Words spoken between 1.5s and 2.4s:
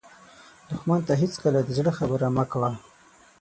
د زړه خبره